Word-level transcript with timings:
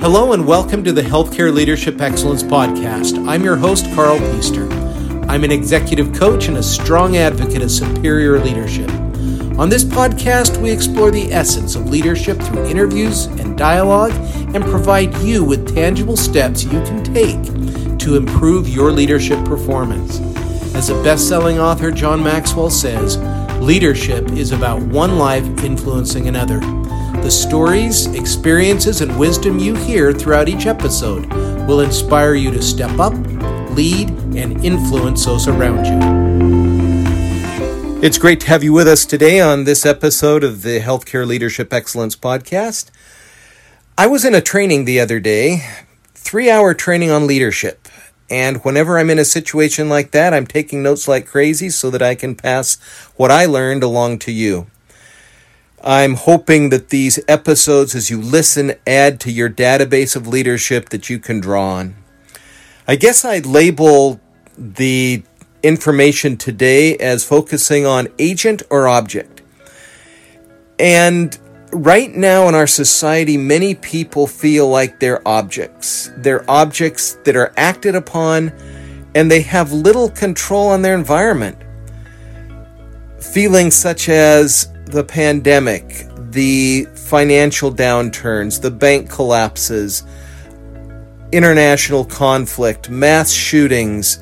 Hello 0.00 0.32
and 0.32 0.46
welcome 0.46 0.82
to 0.84 0.94
the 0.94 1.02
Healthcare 1.02 1.52
Leadership 1.52 2.00
Excellence 2.00 2.42
Podcast. 2.42 3.28
I'm 3.28 3.44
your 3.44 3.56
host, 3.56 3.84
Karl 3.94 4.18
Pister. 4.18 4.66
I'm 5.28 5.44
an 5.44 5.52
executive 5.52 6.14
coach 6.14 6.48
and 6.48 6.56
a 6.56 6.62
strong 6.62 7.18
advocate 7.18 7.60
of 7.60 7.70
superior 7.70 8.38
leadership. 8.38 8.88
On 9.58 9.68
this 9.68 9.84
podcast, 9.84 10.56
we 10.56 10.70
explore 10.70 11.10
the 11.10 11.30
essence 11.30 11.74
of 11.74 11.90
leadership 11.90 12.38
through 12.38 12.64
interviews 12.64 13.26
and 13.26 13.58
dialogue 13.58 14.12
and 14.54 14.64
provide 14.64 15.14
you 15.18 15.44
with 15.44 15.74
tangible 15.74 16.16
steps 16.16 16.64
you 16.64 16.80
can 16.80 17.04
take 17.04 17.98
to 17.98 18.16
improve 18.16 18.70
your 18.70 18.92
leadership 18.92 19.44
performance. 19.44 20.18
As 20.74 20.88
a 20.88 20.94
best 21.02 21.28
selling 21.28 21.60
author, 21.60 21.90
John 21.90 22.22
Maxwell 22.22 22.70
says, 22.70 23.18
leadership 23.60 24.30
is 24.30 24.52
about 24.52 24.80
one 24.80 25.18
life 25.18 25.44
influencing 25.62 26.26
another. 26.26 26.79
The 27.22 27.30
stories, 27.30 28.06
experiences, 28.06 29.02
and 29.02 29.16
wisdom 29.18 29.58
you 29.58 29.76
hear 29.76 30.10
throughout 30.10 30.48
each 30.48 30.64
episode 30.66 31.26
will 31.66 31.80
inspire 31.80 32.34
you 32.34 32.50
to 32.50 32.62
step 32.62 32.98
up, 32.98 33.12
lead, 33.76 34.08
and 34.34 34.64
influence 34.64 35.26
those 35.26 35.46
around 35.46 35.84
you. 35.84 35.98
It's 38.02 38.16
great 38.16 38.40
to 38.40 38.46
have 38.46 38.64
you 38.64 38.72
with 38.72 38.88
us 38.88 39.04
today 39.04 39.38
on 39.38 39.64
this 39.64 39.84
episode 39.84 40.42
of 40.42 40.62
the 40.62 40.80
Healthcare 40.80 41.26
Leadership 41.26 41.74
Excellence 41.74 42.16
Podcast. 42.16 42.90
I 43.98 44.06
was 44.06 44.24
in 44.24 44.34
a 44.34 44.40
training 44.40 44.86
the 44.86 44.98
other 44.98 45.20
day, 45.20 45.68
three 46.14 46.50
hour 46.50 46.72
training 46.72 47.10
on 47.10 47.26
leadership. 47.26 47.86
And 48.30 48.64
whenever 48.64 48.98
I'm 48.98 49.10
in 49.10 49.18
a 49.18 49.24
situation 49.26 49.90
like 49.90 50.12
that, 50.12 50.32
I'm 50.32 50.46
taking 50.46 50.82
notes 50.82 51.06
like 51.06 51.26
crazy 51.26 51.68
so 51.68 51.90
that 51.90 52.00
I 52.00 52.14
can 52.14 52.34
pass 52.34 52.76
what 53.16 53.30
I 53.30 53.44
learned 53.44 53.82
along 53.82 54.20
to 54.20 54.32
you. 54.32 54.68
I'm 55.82 56.14
hoping 56.14 56.68
that 56.70 56.90
these 56.90 57.18
episodes, 57.26 57.94
as 57.94 58.10
you 58.10 58.20
listen, 58.20 58.74
add 58.86 59.18
to 59.20 59.32
your 59.32 59.48
database 59.48 60.14
of 60.14 60.26
leadership 60.26 60.90
that 60.90 61.08
you 61.08 61.18
can 61.18 61.40
draw 61.40 61.74
on. 61.74 61.96
I 62.86 62.96
guess 62.96 63.24
I'd 63.24 63.46
label 63.46 64.20
the 64.58 65.22
information 65.62 66.36
today 66.36 66.96
as 66.98 67.24
focusing 67.24 67.86
on 67.86 68.08
agent 68.18 68.62
or 68.68 68.88
object. 68.88 69.42
And 70.78 71.38
right 71.72 72.14
now 72.14 72.48
in 72.48 72.54
our 72.54 72.66
society, 72.66 73.38
many 73.38 73.74
people 73.74 74.26
feel 74.26 74.68
like 74.68 75.00
they're 75.00 75.26
objects. 75.26 76.10
They're 76.16 76.48
objects 76.50 77.14
that 77.24 77.36
are 77.36 77.52
acted 77.56 77.94
upon 77.94 78.52
and 79.14 79.30
they 79.30 79.42
have 79.42 79.72
little 79.72 80.10
control 80.10 80.68
on 80.68 80.82
their 80.82 80.94
environment. 80.94 81.56
Feelings 83.18 83.74
such 83.74 84.08
as 84.08 84.68
the 84.90 85.04
pandemic, 85.04 86.06
the 86.30 86.86
financial 86.94 87.72
downturns, 87.72 88.60
the 88.60 88.70
bank 88.70 89.10
collapses, 89.10 90.04
international 91.32 92.04
conflict, 92.04 92.90
mass 92.90 93.30
shootings. 93.30 94.18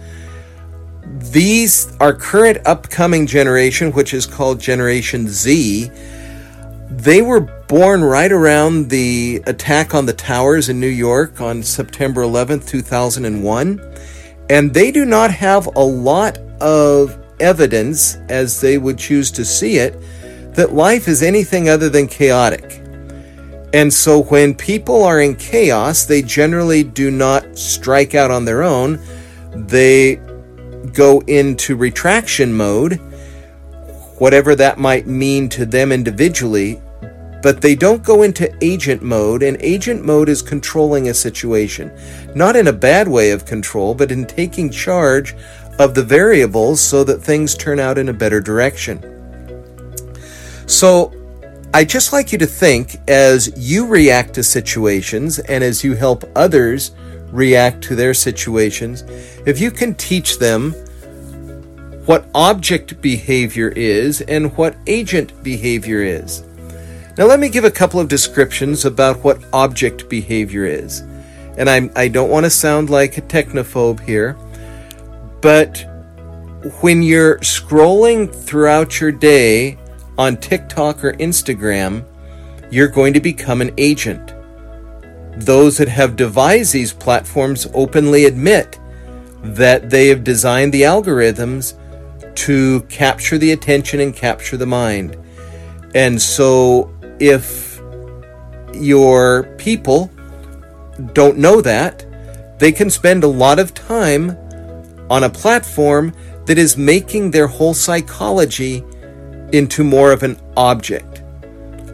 These, 1.33 1.97
our 2.01 2.13
current 2.13 2.59
upcoming 2.67 3.27
generation, 3.27 3.93
which 3.93 4.13
is 4.13 4.27
called 4.27 4.61
Generation 4.61 5.29
Z, 5.29 5.91
they 6.91 7.23
were 7.23 7.41
born 7.41 8.03
right 8.03 8.33
around 8.33 8.91
the 8.91 9.43
attack 9.47 9.95
on 9.95 10.07
the 10.07 10.13
towers 10.13 10.69
in 10.69 10.81
New 10.81 10.87
York 10.87 11.41
on 11.41 11.63
September 11.63 12.23
11th, 12.23 12.69
2001. 12.69 13.95
And 14.51 14.73
they 14.73 14.91
do 14.91 15.05
not 15.05 15.31
have 15.31 15.67
a 15.67 15.81
lot 15.81 16.39
of 16.61 17.19
evidence, 17.41 18.17
as 18.29 18.61
they 18.61 18.79
would 18.79 18.99
choose 18.99 19.31
to 19.33 19.45
see 19.45 19.77
it, 19.77 19.95
that 20.55 20.75
life 20.75 21.09
is 21.09 21.23
anything 21.23 21.69
other 21.69 21.89
than 21.89 22.07
chaotic. 22.07 22.83
And 23.75 23.93
so 23.93 24.23
when 24.23 24.55
people 24.55 25.05
are 25.05 25.21
in 25.21 25.37
chaos, 25.37 26.05
they 26.05 26.23
generally 26.23 26.83
do 26.83 27.11
not 27.11 27.59
strike 27.59 28.15
out 28.15 28.31
on 28.31 28.45
their 28.45 28.63
own. 28.63 28.99
They 29.55 30.17
go 30.93 31.21
into 31.27 31.77
retraction 31.77 32.53
mode, 32.53 32.95
whatever 34.19 34.55
that 34.55 34.79
might 34.79 35.07
mean 35.07 35.49
to 35.51 35.67
them 35.67 35.93
individually, 35.93 36.81
but 37.43 37.61
they 37.61 37.75
don't 37.75 38.03
go 38.03 38.23
into 38.23 38.53
agent 38.65 39.03
mode, 39.03 39.43
and 39.43 39.57
agent 39.61 40.05
mode 40.05 40.29
is 40.29 40.43
controlling 40.43 41.09
a 41.09 41.15
situation. 41.15 41.93
Not 42.35 42.57
in 42.57 42.69
a 42.69 42.73
bad 42.73 43.07
way 43.07 43.31
of 43.31 43.45
control, 43.45 43.95
but 43.95 44.11
in 44.11 44.27
taking 44.27 44.71
charge 44.71 45.37
of 45.79 45.95
the 45.95 46.03
variables 46.03 46.81
so 46.81 47.05
that 47.05 47.23
things 47.23 47.55
turn 47.55 47.79
out 47.79 47.99
in 47.99 48.09
a 48.09 48.15
better 48.15 48.41
direction. 48.41 49.18
So, 50.69 51.15
I 51.73 51.83
just 51.85 52.13
like 52.13 52.31
you 52.31 52.37
to 52.39 52.47
think 52.47 52.97
as 53.09 53.51
you 53.57 53.87
react 53.87 54.35
to 54.35 54.45
situations 54.45 55.39
and 55.39 55.65
as 55.65 55.83
you 55.83 55.95
help 55.95 56.25
others 56.37 56.93
react 57.33 57.83
to 57.85 57.95
their 57.95 58.13
situations, 58.13 59.03
if 59.47 59.61
you 59.61 59.71
can 59.71 59.95
teach 59.95 60.39
them 60.39 60.73
what 62.05 62.29
object 62.35 63.01
behavior 63.01 63.69
is 63.71 64.21
and 64.23 64.55
what 64.59 64.77
agent 64.87 65.43
behavior 65.43 66.03
is. 66.03 66.43
Now, 67.17 67.25
let 67.25 67.41
me 67.41 67.49
give 67.49 67.65
a 67.65 67.71
couple 67.71 67.99
of 67.99 68.09
descriptions 68.09 68.85
about 68.85 69.25
what 69.25 69.43
object 69.55 70.11
behavior 70.11 70.67
is. 70.67 71.01
And 71.57 71.71
I'm, 71.71 71.91
I 71.97 72.09
don't 72.09 72.31
want 72.31 72.45
to 72.45 72.51
sound 72.51 72.91
like 72.91 73.17
a 73.17 73.23
technophobe 73.23 74.01
here, 74.01 74.35
but 75.41 75.83
when 76.83 77.03
you're 77.03 77.39
scrolling 77.39 78.35
throughout 78.35 79.01
your 79.01 79.13
day 79.13 79.79
on 80.19 80.37
TikTok 80.37 81.05
or 81.05 81.13
Instagram, 81.15 82.05
you're 82.71 82.89
going 82.89 83.15
to 83.15 83.21
become 83.21 83.63
an 83.63 83.73
agent. 83.79 84.35
Those 85.37 85.79
that 85.79 85.89
have 85.89 86.17
devised 86.17 86.73
these 86.73 86.93
platforms 86.93 87.69
openly 87.73 88.25
admit 88.25 88.79
that 89.43 89.89
they 89.89 90.09
have 90.09 90.25
designed 90.25 90.75
the 90.75 90.83
algorithms 90.83 91.75
to 92.35 92.81
capture 92.83 93.39
the 93.39 93.53
attention 93.53 94.01
and 94.01 94.15
capture 94.15 94.57
the 94.57 94.67
mind. 94.67 95.17
And 95.95 96.21
so, 96.21 96.93
if 97.21 97.81
your 98.75 99.45
people 99.57 100.11
don't 101.13 101.39
know 101.39 101.61
that, 101.61 102.05
they 102.59 102.73
can 102.73 102.91
spend 102.91 103.23
a 103.23 103.29
lot 103.29 103.59
of 103.59 103.73
time 103.73 104.37
on 105.09 105.25
a 105.25 105.31
platform 105.31 106.13
that 106.47 106.59
is 106.59 106.77
making 106.77 107.31
their 107.31 107.47
whole 107.47 107.75
psychology 107.75 108.85
into 109.53 109.85
more 109.85 110.13
of 110.13 110.23
an 110.23 110.39
object 110.57 111.23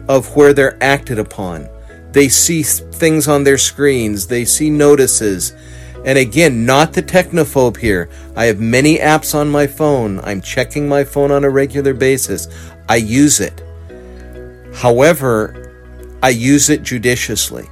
of 0.07 0.35
where 0.35 0.53
they're 0.53 0.81
acted 0.83 1.19
upon. 1.19 1.69
They 2.11 2.29
see 2.29 2.63
things 2.63 3.27
on 3.27 3.43
their 3.43 3.57
screens, 3.57 4.27
they 4.27 4.45
see 4.45 4.69
notices. 4.69 5.53
And 6.05 6.19
again, 6.19 6.65
not 6.65 6.93
the 6.93 7.01
technophobe 7.01 7.77
here. 7.77 8.09
I 8.35 8.45
have 8.45 8.59
many 8.59 8.99
apps 8.99 9.33
on 9.33 9.49
my 9.49 9.65
phone. 9.65 10.19
I'm 10.19 10.39
checking 10.39 10.87
my 10.87 11.03
phone 11.03 11.31
on 11.31 11.43
a 11.43 11.49
regular 11.49 11.95
basis. 11.95 12.47
I 12.87 12.97
use 12.97 13.39
it. 13.39 13.63
However, 14.75 16.17
I 16.21 16.29
use 16.29 16.69
it 16.69 16.83
judiciously. 16.83 17.67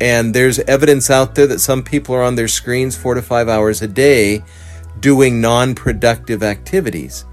And 0.00 0.34
there's 0.34 0.58
evidence 0.60 1.10
out 1.10 1.34
there 1.34 1.46
that 1.48 1.60
some 1.60 1.82
people 1.82 2.14
are 2.14 2.22
on 2.22 2.34
their 2.34 2.48
screens 2.48 2.96
four 2.96 3.14
to 3.14 3.20
five 3.20 3.48
hours 3.48 3.82
a 3.82 3.88
day 3.88 4.42
doing 5.00 5.40
non 5.40 5.74
productive 5.74 6.42
activities. 6.42 7.26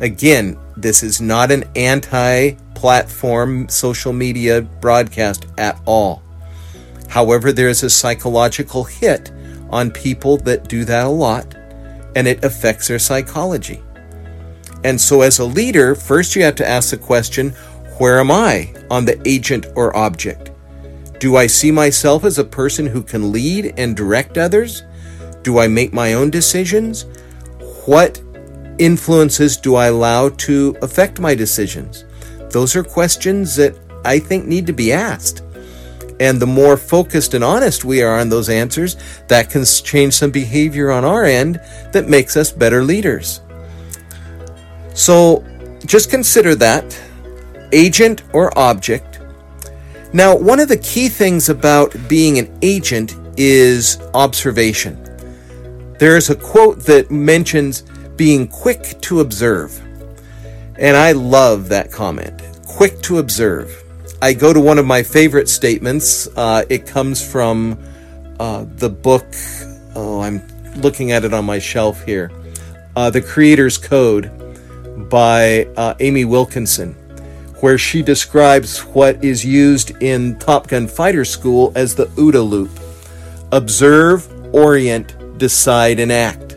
Again, 0.00 0.58
this 0.78 1.02
is 1.02 1.20
not 1.20 1.50
an 1.50 1.64
anti 1.76 2.52
platform 2.74 3.68
social 3.68 4.14
media 4.14 4.62
broadcast 4.62 5.46
at 5.58 5.78
all. 5.84 6.22
However, 7.08 7.52
there 7.52 7.68
is 7.68 7.82
a 7.82 7.90
psychological 7.90 8.84
hit 8.84 9.30
on 9.68 9.90
people 9.90 10.38
that 10.38 10.68
do 10.68 10.84
that 10.86 11.04
a 11.04 11.08
lot, 11.08 11.54
and 12.16 12.26
it 12.26 12.42
affects 12.44 12.88
their 12.88 12.98
psychology. 12.98 13.82
And 14.84 14.98
so, 14.98 15.20
as 15.20 15.38
a 15.38 15.44
leader, 15.44 15.94
first 15.94 16.34
you 16.34 16.42
have 16.44 16.54
to 16.56 16.68
ask 16.68 16.90
the 16.90 16.96
question 16.96 17.50
where 17.98 18.18
am 18.18 18.30
I 18.30 18.72
on 18.90 19.04
the 19.04 19.20
agent 19.28 19.66
or 19.76 19.94
object? 19.94 20.50
Do 21.18 21.36
I 21.36 21.46
see 21.46 21.70
myself 21.70 22.24
as 22.24 22.38
a 22.38 22.44
person 22.44 22.86
who 22.86 23.02
can 23.02 23.30
lead 23.30 23.74
and 23.76 23.94
direct 23.94 24.38
others? 24.38 24.82
Do 25.42 25.58
I 25.58 25.68
make 25.68 25.92
my 25.92 26.14
own 26.14 26.30
decisions? 26.30 27.04
What 27.84 28.22
influences 28.80 29.56
do 29.56 29.76
I 29.76 29.86
allow 29.86 30.30
to 30.30 30.76
affect 30.82 31.20
my 31.20 31.34
decisions? 31.34 32.04
Those 32.50 32.74
are 32.74 32.82
questions 32.82 33.54
that 33.56 33.76
I 34.04 34.18
think 34.18 34.46
need 34.46 34.66
to 34.66 34.72
be 34.72 34.92
asked. 34.92 35.42
And 36.18 36.40
the 36.40 36.46
more 36.46 36.76
focused 36.76 37.34
and 37.34 37.44
honest 37.44 37.84
we 37.84 38.02
are 38.02 38.18
on 38.18 38.28
those 38.28 38.48
answers, 38.48 38.96
that 39.28 39.50
can 39.50 39.64
change 39.64 40.14
some 40.14 40.30
behavior 40.30 40.90
on 40.90 41.04
our 41.04 41.24
end 41.24 41.60
that 41.92 42.08
makes 42.08 42.36
us 42.36 42.50
better 42.50 42.82
leaders. 42.82 43.40
So 44.94 45.44
just 45.86 46.10
consider 46.10 46.54
that 46.56 47.00
agent 47.72 48.22
or 48.32 48.56
object. 48.58 49.20
Now, 50.12 50.36
one 50.36 50.58
of 50.58 50.68
the 50.68 50.78
key 50.78 51.08
things 51.08 51.48
about 51.48 51.96
being 52.08 52.38
an 52.38 52.58
agent 52.62 53.14
is 53.36 53.98
observation. 54.12 54.96
There 55.98 56.16
is 56.16 56.30
a 56.30 56.34
quote 56.34 56.80
that 56.80 57.10
mentions 57.10 57.84
being 58.20 58.46
quick 58.46 59.00
to 59.00 59.20
observe. 59.20 59.80
And 60.78 60.94
I 60.94 61.12
love 61.12 61.70
that 61.70 61.90
comment. 61.90 62.42
Quick 62.66 63.00
to 63.04 63.16
observe. 63.16 63.82
I 64.20 64.34
go 64.34 64.52
to 64.52 64.60
one 64.60 64.76
of 64.76 64.84
my 64.84 65.02
favorite 65.02 65.48
statements. 65.48 66.28
Uh, 66.36 66.66
it 66.68 66.86
comes 66.86 67.26
from 67.26 67.82
uh, 68.38 68.66
the 68.76 68.90
book. 68.90 69.24
Oh, 69.94 70.20
I'm 70.20 70.46
looking 70.82 71.12
at 71.12 71.24
it 71.24 71.32
on 71.32 71.46
my 71.46 71.58
shelf 71.58 72.04
here. 72.04 72.30
Uh, 72.94 73.08
the 73.08 73.22
Creator's 73.22 73.78
Code 73.78 74.30
by 75.08 75.64
uh, 75.78 75.94
Amy 76.00 76.26
Wilkinson, 76.26 76.92
where 77.60 77.78
she 77.78 78.02
describes 78.02 78.80
what 78.80 79.24
is 79.24 79.46
used 79.46 79.92
in 80.02 80.38
Top 80.38 80.68
Gun 80.68 80.88
Fighter 80.88 81.24
School 81.24 81.72
as 81.74 81.94
the 81.94 82.04
OODA 82.18 82.46
loop 82.46 82.70
observe, 83.50 84.28
orient, 84.54 85.38
decide, 85.38 85.98
and 85.98 86.12
act. 86.12 86.49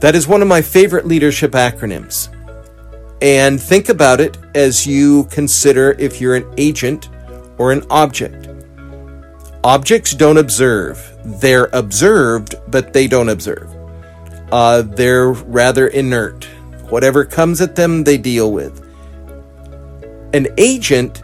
That 0.00 0.14
is 0.14 0.28
one 0.28 0.42
of 0.42 0.48
my 0.48 0.62
favorite 0.62 1.06
leadership 1.06 1.52
acronyms. 1.52 2.28
And 3.20 3.60
think 3.60 3.88
about 3.88 4.20
it 4.20 4.38
as 4.54 4.86
you 4.86 5.24
consider 5.24 5.92
if 5.98 6.20
you're 6.20 6.36
an 6.36 6.52
agent 6.56 7.08
or 7.58 7.72
an 7.72 7.84
object. 7.90 8.48
Objects 9.64 10.12
don't 10.12 10.38
observe, 10.38 11.18
they're 11.24 11.68
observed, 11.72 12.54
but 12.68 12.92
they 12.92 13.08
don't 13.08 13.28
observe. 13.28 13.74
Uh, 14.52 14.82
they're 14.82 15.30
rather 15.30 15.88
inert. 15.88 16.44
Whatever 16.90 17.24
comes 17.24 17.60
at 17.60 17.74
them, 17.74 18.04
they 18.04 18.16
deal 18.16 18.52
with. 18.52 18.84
An 20.32 20.46
agent 20.56 21.22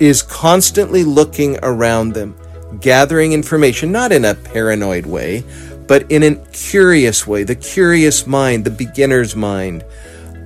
is 0.00 0.22
constantly 0.22 1.04
looking 1.04 1.58
around 1.62 2.14
them, 2.14 2.34
gathering 2.80 3.32
information, 3.34 3.92
not 3.92 4.10
in 4.10 4.24
a 4.24 4.34
paranoid 4.34 5.04
way, 5.04 5.44
but 5.90 6.08
in 6.08 6.22
a 6.22 6.36
curious 6.52 7.26
way, 7.26 7.42
the 7.42 7.56
curious 7.56 8.24
mind, 8.24 8.64
the 8.64 8.70
beginner's 8.70 9.34
mind. 9.34 9.84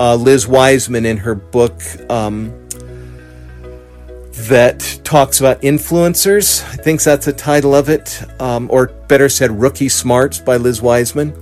Uh, 0.01 0.15
Liz 0.15 0.49
Wiseman, 0.49 1.05
in 1.05 1.19
her 1.19 1.35
book 1.35 1.83
um, 2.11 2.49
that 4.49 4.81
talks 5.05 5.41
about 5.41 5.61
influencers, 5.61 6.65
I 6.73 6.83
think 6.83 7.03
that's 7.03 7.27
the 7.27 7.35
title 7.35 7.75
of 7.75 7.91
it, 7.91 8.23
um, 8.41 8.71
or 8.71 8.87
better 8.87 9.29
said, 9.29 9.51
Rookie 9.51 9.91
Smarts 9.91 10.39
by 10.39 10.57
Liz 10.57 10.81
Wiseman. 10.81 11.35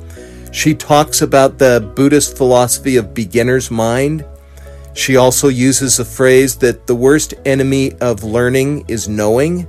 She 0.53 0.75
talks 0.75 1.23
about 1.23 1.59
the 1.59 1.93
Buddhist 1.95 2.37
philosophy 2.37 2.97
of 2.97 3.15
beginner's 3.15 3.71
mind. 3.71 4.25
She 4.95 5.15
also 5.15 5.47
uses 5.47 5.99
the 5.99 6.05
phrase 6.05 6.57
that 6.57 6.89
the 6.89 6.97
worst 6.97 7.35
enemy 7.45 7.93
of 8.01 8.25
learning 8.25 8.85
is 8.89 9.09
knowing. 9.09 9.69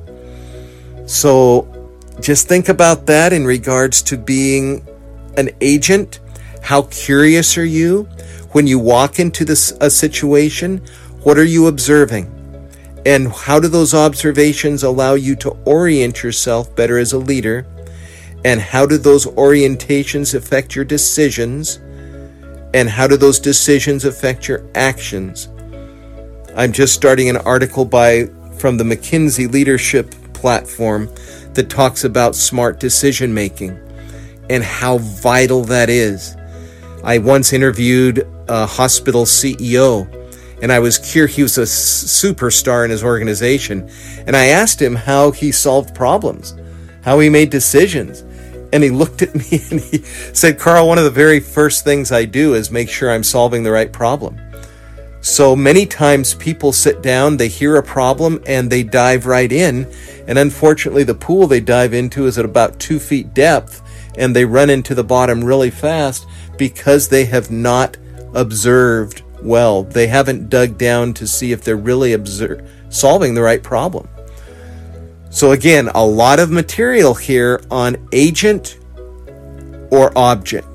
So 1.05 1.82
just 2.21 2.47
think 2.47 2.69
about 2.69 3.05
that 3.07 3.33
in 3.33 3.45
regards 3.45 4.01
to 4.03 4.17
being 4.17 4.87
an 5.37 5.49
agent. 5.61 6.19
How 6.61 6.83
curious 6.83 7.57
are 7.57 7.65
you 7.65 8.03
when 8.51 8.67
you 8.67 8.79
walk 8.79 9.19
into 9.19 9.43
this 9.43 9.73
a 9.81 9.89
situation? 9.89 10.77
What 11.23 11.37
are 11.37 11.43
you 11.43 11.67
observing? 11.67 12.29
And 13.05 13.31
how 13.31 13.59
do 13.59 13.67
those 13.67 13.93
observations 13.93 14.83
allow 14.83 15.15
you 15.15 15.35
to 15.37 15.49
orient 15.65 16.23
yourself 16.23 16.73
better 16.75 16.97
as 16.97 17.13
a 17.13 17.17
leader? 17.17 17.65
And 18.45 18.61
how 18.61 18.85
do 18.85 18.97
those 18.97 19.25
orientations 19.25 20.33
affect 20.35 20.75
your 20.75 20.85
decisions? 20.85 21.77
And 22.73 22.89
how 22.89 23.07
do 23.07 23.17
those 23.17 23.39
decisions 23.39 24.05
affect 24.05 24.47
your 24.47 24.65
actions? 24.75 25.49
I'm 26.55 26.71
just 26.71 26.93
starting 26.93 27.29
an 27.29 27.37
article 27.37 27.83
by 27.83 28.27
from 28.57 28.77
the 28.77 28.83
McKinsey 28.83 29.51
leadership 29.51 30.13
platform 30.43 31.07
that 31.53 31.69
talks 31.69 32.03
about 32.03 32.35
smart 32.35 32.77
decision 32.77 33.33
making 33.33 33.79
and 34.49 34.61
how 34.61 34.97
vital 34.97 35.63
that 35.63 35.89
is. 35.89 36.35
I 37.01 37.19
once 37.19 37.53
interviewed 37.53 38.27
a 38.49 38.65
hospital 38.65 39.23
CEO 39.23 40.05
and 40.61 40.69
I 40.69 40.79
was 40.79 40.97
curious, 40.97 41.37
he 41.37 41.43
was 41.43 41.57
a 41.57 41.61
superstar 41.61 42.83
in 42.83 42.91
his 42.91 43.05
organization. 43.05 43.89
And 44.27 44.35
I 44.35 44.47
asked 44.47 44.81
him 44.81 44.95
how 44.95 45.31
he 45.31 45.53
solved 45.53 45.95
problems, 45.95 46.53
how 47.05 47.19
he 47.19 47.29
made 47.29 47.49
decisions 47.49 48.25
and 48.73 48.83
he 48.83 48.89
looked 48.89 49.21
at 49.21 49.33
me 49.51 49.61
and 49.71 49.79
he 49.79 49.99
said, 50.33 50.59
Karl, 50.59 50.89
one 50.89 50.97
of 50.97 51.05
the 51.05 51.09
very 51.09 51.39
first 51.39 51.85
things 51.85 52.11
I 52.11 52.25
do 52.25 52.55
is 52.55 52.69
make 52.69 52.89
sure 52.89 53.09
I'm 53.09 53.23
solving 53.23 53.63
the 53.63 53.71
right 53.71 53.93
problem. 53.93 54.37
So 55.23 55.55
many 55.55 55.85
times 55.85 56.33
people 56.33 56.73
sit 56.73 57.01
down, 57.01 57.37
they 57.37 57.47
hear 57.47 57.77
a 57.77 57.81
problem, 57.81 58.43
and 58.45 58.69
they 58.69 58.83
dive 58.83 59.25
right 59.25 59.49
in. 59.49 59.89
And 60.27 60.37
unfortunately, 60.37 61.05
the 61.05 61.15
pool 61.15 61.47
they 61.47 61.61
dive 61.61 61.93
into 61.93 62.25
is 62.25 62.37
at 62.37 62.43
about 62.43 62.77
two 62.77 62.99
feet 62.99 63.33
depth, 63.33 63.81
and 64.17 64.35
they 64.35 64.43
run 64.43 64.69
into 64.69 64.93
the 64.93 65.03
bottom 65.03 65.41
really 65.41 65.69
fast 65.69 66.27
because 66.57 67.07
they 67.07 67.23
have 67.23 67.49
not 67.51 67.95
observed 68.33 69.23
well. 69.41 69.83
They 69.83 70.07
haven't 70.07 70.49
dug 70.49 70.77
down 70.77 71.13
to 71.13 71.25
see 71.25 71.53
if 71.53 71.63
they're 71.63 71.77
really 71.77 72.11
observe, 72.11 72.69
solving 72.89 73.33
the 73.33 73.41
right 73.41 73.63
problem. 73.63 74.09
So, 75.29 75.53
again, 75.53 75.87
a 75.95 76.05
lot 76.05 76.41
of 76.41 76.51
material 76.51 77.13
here 77.13 77.61
on 77.71 78.09
agent 78.11 78.77
or 79.89 80.11
object. 80.17 80.72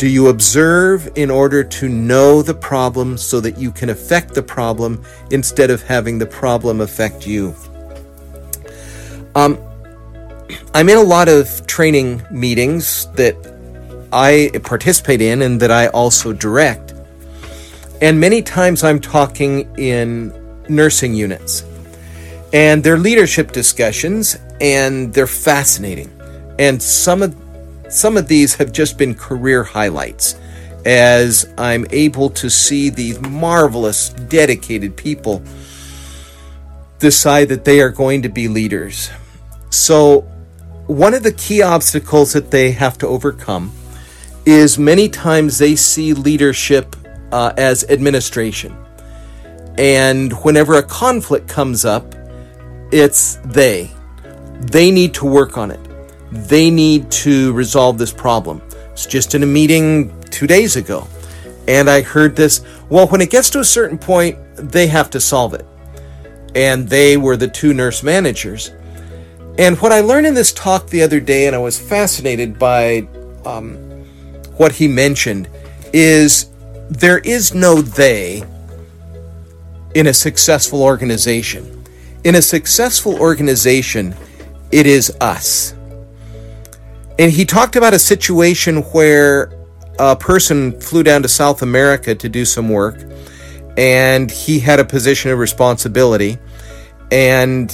Do 0.00 0.08
you 0.08 0.28
observe 0.28 1.10
in 1.16 1.30
order 1.30 1.62
to 1.62 1.86
know 1.86 2.40
the 2.40 2.54
problem 2.54 3.18
so 3.18 3.38
that 3.40 3.58
you 3.58 3.70
can 3.70 3.90
affect 3.90 4.32
the 4.32 4.42
problem 4.42 5.04
instead 5.30 5.68
of 5.68 5.82
having 5.82 6.16
the 6.16 6.24
problem 6.24 6.80
affect 6.80 7.26
you? 7.26 7.54
Um, 9.34 9.58
I'm 10.72 10.88
in 10.88 10.96
a 10.96 11.02
lot 11.02 11.28
of 11.28 11.66
training 11.66 12.22
meetings 12.30 13.12
that 13.16 13.36
I 14.10 14.50
participate 14.64 15.20
in 15.20 15.42
and 15.42 15.60
that 15.60 15.70
I 15.70 15.88
also 15.88 16.32
direct. 16.32 16.94
And 18.00 18.18
many 18.18 18.40
times 18.40 18.82
I'm 18.82 19.00
talking 19.00 19.70
in 19.76 20.32
nursing 20.66 21.12
units 21.12 21.62
and 22.54 22.82
their 22.82 22.96
leadership 22.96 23.52
discussions, 23.52 24.38
and 24.62 25.12
they're 25.12 25.26
fascinating. 25.26 26.10
And 26.58 26.82
some 26.82 27.22
of 27.22 27.39
some 27.90 28.16
of 28.16 28.28
these 28.28 28.54
have 28.54 28.72
just 28.72 28.96
been 28.96 29.14
career 29.14 29.64
highlights 29.64 30.36
as 30.86 31.52
I'm 31.58 31.86
able 31.90 32.30
to 32.30 32.48
see 32.48 32.88
these 32.88 33.20
marvelous, 33.20 34.10
dedicated 34.10 34.96
people 34.96 35.42
decide 36.98 37.48
that 37.48 37.64
they 37.64 37.80
are 37.80 37.90
going 37.90 38.22
to 38.22 38.28
be 38.28 38.48
leaders. 38.48 39.10
So, 39.70 40.20
one 40.86 41.14
of 41.14 41.22
the 41.22 41.32
key 41.32 41.62
obstacles 41.62 42.32
that 42.32 42.50
they 42.50 42.72
have 42.72 42.98
to 42.98 43.06
overcome 43.06 43.72
is 44.44 44.78
many 44.78 45.08
times 45.08 45.58
they 45.58 45.76
see 45.76 46.12
leadership 46.14 46.96
uh, 47.32 47.52
as 47.56 47.84
administration. 47.84 48.76
And 49.78 50.32
whenever 50.44 50.74
a 50.74 50.82
conflict 50.82 51.48
comes 51.48 51.84
up, 51.84 52.14
it's 52.92 53.36
they. 53.44 53.90
They 54.60 54.90
need 54.90 55.14
to 55.14 55.26
work 55.26 55.56
on 55.56 55.70
it. 55.70 55.89
They 56.30 56.70
need 56.70 57.10
to 57.10 57.52
resolve 57.52 57.98
this 57.98 58.12
problem. 58.12 58.62
It's 58.92 59.06
just 59.06 59.34
in 59.34 59.42
a 59.42 59.46
meeting 59.46 60.18
two 60.30 60.46
days 60.46 60.76
ago. 60.76 61.06
And 61.66 61.88
I 61.88 62.02
heard 62.02 62.36
this 62.36 62.64
well, 62.88 63.06
when 63.06 63.20
it 63.20 63.30
gets 63.30 63.50
to 63.50 63.60
a 63.60 63.64
certain 63.64 63.98
point, 63.98 64.36
they 64.56 64.88
have 64.88 65.10
to 65.10 65.20
solve 65.20 65.54
it. 65.54 65.64
And 66.56 66.88
they 66.88 67.16
were 67.16 67.36
the 67.36 67.46
two 67.46 67.72
nurse 67.72 68.02
managers. 68.02 68.72
And 69.58 69.78
what 69.80 69.92
I 69.92 70.00
learned 70.00 70.26
in 70.26 70.34
this 70.34 70.52
talk 70.52 70.88
the 70.88 71.02
other 71.02 71.20
day, 71.20 71.46
and 71.46 71.54
I 71.54 71.60
was 71.60 71.78
fascinated 71.78 72.58
by 72.58 73.06
um, 73.44 73.76
what 74.56 74.72
he 74.72 74.88
mentioned, 74.88 75.48
is 75.92 76.50
there 76.88 77.18
is 77.18 77.54
no 77.54 77.80
they 77.80 78.42
in 79.94 80.08
a 80.08 80.14
successful 80.14 80.82
organization. 80.82 81.84
In 82.24 82.34
a 82.34 82.42
successful 82.42 83.20
organization, 83.20 84.14
it 84.72 84.86
is 84.86 85.12
us. 85.20 85.74
And 87.20 87.30
he 87.30 87.44
talked 87.44 87.76
about 87.76 87.92
a 87.92 87.98
situation 87.98 88.78
where 88.94 89.52
a 89.98 90.16
person 90.16 90.80
flew 90.80 91.02
down 91.02 91.20
to 91.20 91.28
South 91.28 91.60
America 91.60 92.14
to 92.14 92.28
do 92.30 92.46
some 92.46 92.70
work, 92.70 92.96
and 93.76 94.30
he 94.30 94.58
had 94.58 94.80
a 94.80 94.86
position 94.86 95.30
of 95.30 95.38
responsibility, 95.38 96.38
and 97.12 97.70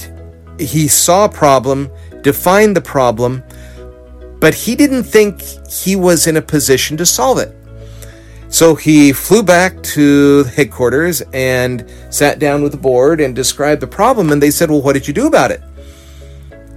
he 0.59 0.89
saw 0.89 1.23
a 1.23 1.29
problem, 1.29 1.89
defined 2.23 2.75
the 2.75 2.81
problem, 2.81 3.41
but 4.41 4.53
he 4.53 4.75
didn't 4.75 5.03
think 5.03 5.41
he 5.71 5.95
was 5.95 6.27
in 6.27 6.35
a 6.35 6.41
position 6.41 6.97
to 6.97 7.05
solve 7.05 7.37
it. 7.37 7.55
So 8.49 8.75
he 8.75 9.13
flew 9.13 9.43
back 9.43 9.81
to 9.95 10.43
headquarters 10.57 11.21
and 11.31 11.89
sat 12.09 12.39
down 12.39 12.63
with 12.63 12.73
the 12.73 12.77
board 12.77 13.21
and 13.21 13.33
described 13.33 13.81
the 13.81 13.87
problem. 13.87 14.31
And 14.31 14.41
they 14.41 14.51
said, 14.51 14.69
Well, 14.69 14.81
what 14.81 14.93
did 14.93 15.07
you 15.07 15.13
do 15.13 15.27
about 15.27 15.51
it? 15.51 15.61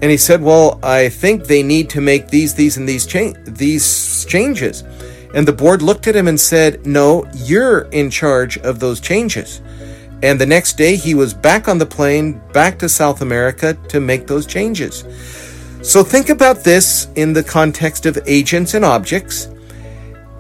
And 0.03 0.11
he 0.11 0.17
said, 0.17 0.43
Well, 0.43 0.79
I 0.83 1.09
think 1.09 1.45
they 1.45 1.63
need 1.63 1.91
to 1.91 2.01
make 2.01 2.29
these, 2.29 2.55
these, 2.55 2.77
and 2.77 2.89
these, 2.89 3.07
cha- 3.07 3.35
these 3.45 4.25
changes. 4.25 4.83
And 5.35 5.47
the 5.47 5.53
board 5.53 5.83
looked 5.83 6.07
at 6.07 6.17
him 6.17 6.27
and 6.27 6.41
said, 6.41 6.87
No, 6.87 7.27
you're 7.35 7.83
in 7.93 8.11
charge 8.11 8.59
of 8.59 8.81
those 8.81 9.01
changes. 9.01 9.61
And 10.23 10.41
the 10.41 10.47
next 10.47 10.77
day, 10.77 10.97
he 10.97 11.15
was 11.15 11.33
back 11.33 11.69
on 11.69 11.79
the 11.79 11.87
plane, 11.87 12.41
back 12.53 12.79
to 12.81 12.89
South 12.89 13.23
America 13.23 13.75
to 13.89 14.01
make 14.01 14.27
those 14.27 14.47
changes. 14.47 15.05
So 15.83 16.05
think 16.05 16.29
about 16.29 16.63
this 16.63 17.09
in 17.17 17.33
the 17.33 17.43
context 17.43 18.05
of 18.05 18.19
agents 18.27 18.75
and 18.75 18.85
objects. 18.85 19.49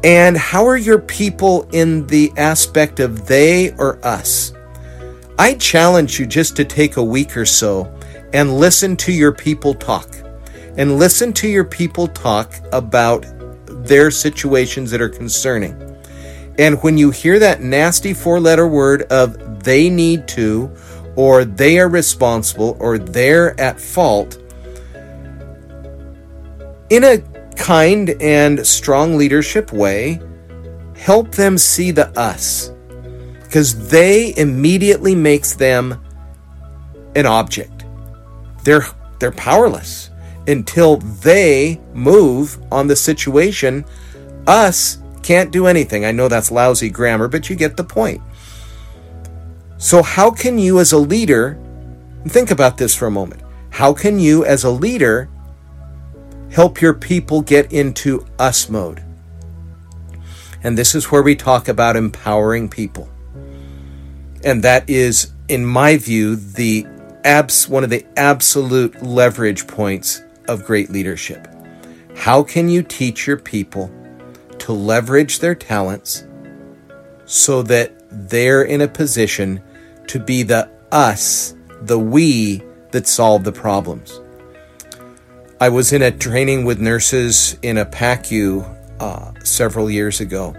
And 0.05 0.37
how 0.37 0.67
are 0.67 0.77
your 0.77 0.99
people 0.99 1.69
in 1.73 2.07
the 2.07 2.33
aspect 2.37 3.01
of 3.01 3.27
they 3.27 3.73
or 3.77 4.05
us? 4.05 4.53
I 5.39 5.55
challenge 5.55 6.19
you 6.19 6.27
just 6.27 6.57
to 6.57 6.65
take 6.65 6.97
a 6.97 7.05
week 7.05 7.37
or 7.37 7.47
so 7.47 7.91
and 8.33 8.59
listen 8.59 8.97
to 8.99 9.13
your 9.13 9.33
people 9.33 9.75
talk. 9.75 10.09
And 10.77 10.99
listen 10.99 11.33
to 11.35 11.49
your 11.49 11.65
people 11.65 12.07
talk 12.09 12.55
about 12.73 13.27
their 13.67 14.11
situations 14.11 14.91
that 14.91 15.01
are 15.01 15.09
concerning. 15.09 15.75
And 16.59 16.83
when 16.83 16.99
you 16.99 17.11
hear 17.11 17.39
that 17.39 17.63
nasty 17.63 18.15
four 18.15 18.41
letter 18.41 18.69
word 18.69 19.03
of 19.05 19.65
they 19.65 19.91
need 19.91 20.29
to, 20.29 20.71
or 21.17 21.45
they 21.45 21.79
are 21.79 21.89
responsible, 21.89 22.77
or 22.81 22.99
they're 22.99 23.59
at 23.61 23.81
fault, 23.81 24.39
in 26.91 27.05
a 27.05 27.19
kind 27.57 28.11
and 28.21 28.67
strong 28.67 29.17
leadership 29.17 29.73
way, 29.73 30.21
help 30.97 31.31
them 31.33 31.59
see 31.59 31.91
the 31.91 32.09
us. 32.19 32.71
Because 33.43 33.89
they 33.89 34.35
immediately 34.37 35.15
makes 35.15 35.55
them 35.55 36.01
an 37.17 37.27
object. 37.27 37.80
They're 38.65 38.87
they're 39.19 39.33
powerless 39.33 40.11
until 40.47 40.97
they 40.97 41.81
move 41.93 42.59
on 42.73 42.87
the 42.87 42.97
situation. 42.97 43.85
Us 44.47 44.99
can't 45.23 45.51
do 45.51 45.67
anything. 45.67 46.05
I 46.05 46.13
know 46.13 46.29
that's 46.29 46.51
lousy 46.51 46.89
grammar, 46.89 47.29
but 47.29 47.51
you 47.51 47.57
get 47.57 47.77
the 47.77 47.85
point. 47.85 48.23
So, 49.79 50.03
how 50.03 50.31
can 50.31 50.59
you, 50.59 50.79
as 50.79 50.93
a 50.93 50.99
leader, 50.99 51.59
think 52.29 52.51
about 52.51 52.77
this 52.77 52.95
for 52.95 53.07
a 53.07 53.11
moment. 53.11 53.43
How 53.71 53.93
can 53.93 54.19
you, 54.19 54.45
as 54.45 54.65
a 54.65 54.71
leader, 54.71 55.29
help 56.51 56.81
your 56.81 56.95
people 56.95 57.41
get 57.41 57.73
into 57.73 58.27
us 58.39 58.69
mode? 58.69 59.03
And 60.63 60.77
this 60.77 60.95
is 60.95 61.11
where 61.11 61.23
we 61.23 61.37
talk 61.37 61.69
about 61.69 61.97
empowering 61.97 62.69
people. 62.69 63.09
And 64.45 64.63
that 64.63 64.89
is, 64.89 65.33
in 65.49 65.65
my 65.65 65.97
view, 65.97 66.37
the 66.37 66.87
abs- 67.25 67.69
one 67.69 67.85
of 67.85 67.91
the 67.91 68.07
absolute 68.17 69.03
leverage 69.03 69.67
points 69.67 70.23
of 70.49 70.65
great 70.65 70.91
leadership. 70.91 71.47
How 72.17 72.43
can 72.43 72.69
you 72.69 72.83
teach 72.83 73.27
your 73.27 73.37
people 73.37 73.91
to 74.59 74.73
leverage 74.73 75.39
their 75.39 75.55
talents 75.55 76.27
so 77.25 77.63
that 77.63 77.93
they're 78.11 78.63
in 78.63 78.81
a 78.81 78.89
position 78.89 79.63
to 80.09 80.19
be 80.19 80.43
the 80.43 80.69
us, 80.93 81.55
the 81.83 81.99
we 81.99 82.63
that 82.91 83.07
solve 83.07 83.45
the 83.45 83.53
problems? 83.53 84.21
I 85.61 85.69
was 85.69 85.93
in 85.93 86.03
a 86.03 86.11
training 86.11 86.65
with 86.65 86.81
nurses 86.81 87.57
in 87.63 87.79
a 87.79 87.87
PACU 87.87 88.65
uh, 88.99 89.33
several 89.45 89.91
years 89.91 90.21
ago, 90.21 90.55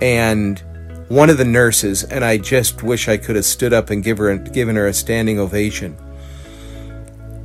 and 0.00 0.62
one 1.10 1.28
of 1.28 1.36
the 1.36 1.44
nurses, 1.44 2.02
and 2.04 2.24
I 2.24 2.38
just 2.38 2.82
wish 2.82 3.08
I 3.08 3.18
could 3.18 3.36
have 3.36 3.44
stood 3.44 3.74
up 3.74 3.90
and 3.90 4.02
give 4.02 4.16
her, 4.18 4.34
given 4.38 4.76
her 4.76 4.86
a 4.86 4.94
standing 4.94 5.38
ovation 5.38 5.94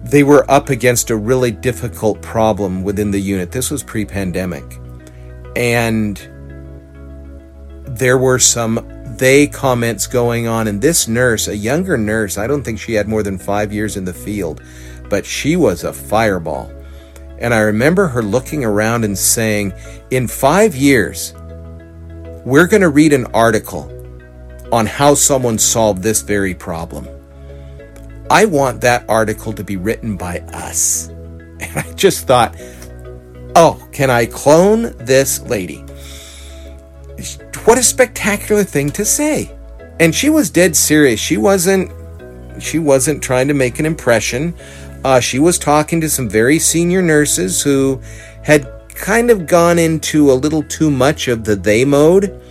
they 0.05 0.21
were 0.21 0.49
up 0.49 0.69
against 0.69 1.09
a 1.09 1.15
really 1.15 1.49
difficult 1.49 2.21
problem 2.21 2.83
within 2.83 3.09
the 3.09 3.19
unit. 3.19 3.51
This 3.51 3.71
was 3.71 3.81
pre 3.81 4.05
pandemic. 4.05 4.63
And 5.55 6.17
there 7.87 8.17
were 8.17 8.37
some 8.37 8.87
they 9.17 9.47
comments 9.47 10.05
going 10.05 10.47
on. 10.47 10.67
And 10.67 10.81
this 10.81 11.07
nurse, 11.07 11.47
a 11.47 11.57
younger 11.57 11.97
nurse, 11.97 12.37
I 12.37 12.45
don't 12.45 12.63
think 12.63 12.79
she 12.79 12.93
had 12.93 13.07
more 13.07 13.23
than 13.23 13.39
five 13.39 13.73
years 13.73 13.97
in 13.97 14.05
the 14.05 14.13
field, 14.13 14.61
but 15.09 15.25
she 15.25 15.55
was 15.55 15.83
a 15.83 15.93
fireball. 15.93 16.71
And 17.39 17.53
I 17.53 17.59
remember 17.59 18.07
her 18.07 18.21
looking 18.21 18.63
around 18.63 19.05
and 19.05 19.17
saying, 19.17 19.73
In 20.11 20.27
five 20.27 20.75
years, 20.75 21.33
we're 22.45 22.67
going 22.67 22.81
to 22.81 22.89
read 22.89 23.11
an 23.11 23.25
article 23.33 23.91
on 24.71 24.85
how 24.85 25.15
someone 25.15 25.57
solved 25.57 26.03
this 26.03 26.21
very 26.21 26.53
problem. 26.53 27.07
I 28.29 28.45
want 28.45 28.81
that 28.81 29.03
article 29.09 29.51
to 29.53 29.63
be 29.63 29.77
written 29.77 30.15
by 30.15 30.39
us. 30.53 31.09
And 31.57 31.79
I 31.79 31.93
just 31.93 32.27
thought, 32.27 32.53
oh, 33.55 33.81
can 33.93 34.09
I 34.09 34.25
clone 34.25 34.93
this 34.97 35.41
lady? 35.43 35.85
What 37.63 37.77
a 37.77 37.83
spectacular 37.83 38.65
thing 38.65 38.89
to 38.91 39.05
say. 39.05 39.57
And 40.01 40.13
she 40.13 40.29
was 40.29 40.49
dead 40.49 40.75
serious. 40.75 41.17
She 41.17 41.37
wasn't 41.37 41.93
she 42.61 42.77
wasn't 42.77 43.23
trying 43.23 43.47
to 43.47 43.53
make 43.53 43.79
an 43.79 43.85
impression. 43.85 44.53
Uh, 45.05 45.21
she 45.21 45.39
was 45.39 45.57
talking 45.57 46.01
to 46.01 46.09
some 46.09 46.27
very 46.27 46.59
senior 46.59 47.01
nurses 47.01 47.61
who 47.61 48.01
had 48.43 48.67
kind 48.95 49.29
of 49.29 49.45
gone 49.45 49.77
into 49.77 50.31
a 50.31 50.33
little 50.33 50.63
too 50.63 50.89
much 50.89 51.27
of 51.27 51.43
the 51.43 51.55
they 51.55 51.85
mode. 51.85 52.41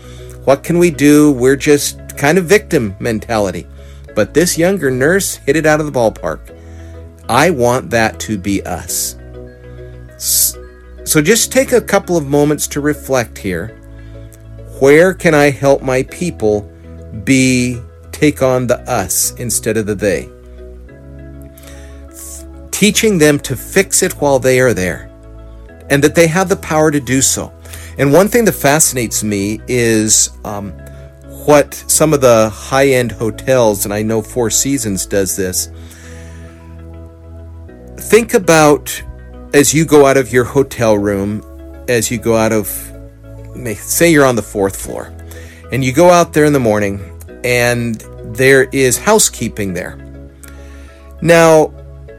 What 0.44 0.62
can 0.62 0.78
we 0.78 0.90
do? 0.90 1.32
We're 1.32 1.56
just 1.56 2.16
kind 2.16 2.38
of 2.38 2.44
victim 2.44 2.94
mentality. 3.00 3.66
But 4.14 4.34
this 4.34 4.56
younger 4.56 4.90
nurse 4.90 5.36
hit 5.36 5.56
it 5.56 5.66
out 5.66 5.80
of 5.80 5.86
the 5.86 5.98
ballpark. 5.98 6.56
I 7.28 7.50
want 7.50 7.90
that 7.90 8.20
to 8.20 8.38
be 8.38 8.62
us. 8.64 9.16
So 10.18 11.20
just 11.20 11.50
take 11.50 11.72
a 11.72 11.80
couple 11.80 12.16
of 12.16 12.26
moments 12.26 12.68
to 12.68 12.80
reflect 12.80 13.38
here. 13.38 13.68
Where 14.80 15.14
can 15.14 15.34
I 15.34 15.50
help 15.50 15.82
my 15.82 16.02
people 16.04 16.70
be 17.24 17.80
take 18.12 18.42
on 18.42 18.66
the 18.66 18.78
us 18.90 19.32
instead 19.38 19.76
of 19.76 19.86
the 19.86 19.94
they? 19.94 20.30
Teaching 22.70 23.18
them 23.18 23.38
to 23.40 23.56
fix 23.56 24.02
it 24.02 24.12
while 24.20 24.38
they 24.38 24.60
are 24.60 24.74
there 24.74 25.13
and 25.94 26.02
that 26.02 26.16
they 26.16 26.26
have 26.26 26.48
the 26.48 26.56
power 26.56 26.90
to 26.90 26.98
do 26.98 27.22
so. 27.22 27.52
And 27.98 28.12
one 28.12 28.26
thing 28.26 28.44
that 28.46 28.52
fascinates 28.52 29.22
me 29.22 29.60
is 29.68 30.30
um, 30.44 30.72
what 31.46 31.72
some 31.86 32.12
of 32.12 32.20
the 32.20 32.50
high 32.50 32.88
end 32.88 33.12
hotels, 33.12 33.84
and 33.84 33.94
I 33.94 34.02
know 34.02 34.20
Four 34.20 34.50
Seasons 34.50 35.06
does 35.06 35.36
this, 35.36 35.68
think 37.96 38.34
about 38.34 39.00
as 39.52 39.72
you 39.72 39.84
go 39.84 40.04
out 40.04 40.16
of 40.16 40.32
your 40.32 40.42
hotel 40.42 40.98
room, 40.98 41.44
as 41.86 42.10
you 42.10 42.18
go 42.18 42.34
out 42.34 42.50
of, 42.50 42.66
say 43.76 44.10
you're 44.10 44.26
on 44.26 44.34
the 44.34 44.42
fourth 44.42 44.74
floor, 44.74 45.14
and 45.70 45.84
you 45.84 45.92
go 45.92 46.10
out 46.10 46.32
there 46.32 46.44
in 46.44 46.52
the 46.52 46.58
morning, 46.58 46.98
and 47.44 48.00
there 48.34 48.64
is 48.72 48.98
housekeeping 48.98 49.74
there. 49.74 49.96
Now, 51.22 51.72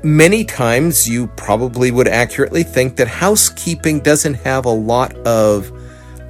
many 0.05 0.45
times 0.45 1.09
you 1.09 1.25
probably 1.35 1.89
would 1.89 2.07
accurately 2.07 2.61
think 2.61 2.95
that 2.95 3.07
housekeeping 3.07 3.99
doesn't 3.99 4.35
have 4.35 4.65
a 4.65 4.69
lot 4.69 5.15
of 5.25 5.71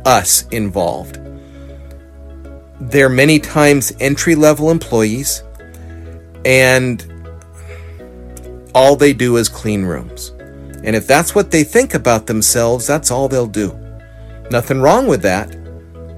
us 0.05 0.47
involved. 0.47 1.19
They're 2.79 3.09
many 3.09 3.37
times 3.37 3.91
entry 3.99 4.33
level 4.33 4.71
employees, 4.71 5.43
and 6.45 7.03
all 8.73 8.95
they 8.95 9.11
do 9.11 9.35
is 9.35 9.49
clean 9.49 9.83
rooms. 9.83 10.29
And 10.83 10.95
if 10.95 11.05
that's 11.05 11.35
what 11.35 11.51
they 11.51 11.65
think 11.65 11.93
about 11.93 12.27
themselves, 12.27 12.87
that's 12.87 13.11
all 13.11 13.27
they'll 13.27 13.45
do. 13.45 13.77
Nothing 14.51 14.79
wrong 14.79 15.05
with 15.05 15.21
that, 15.23 15.53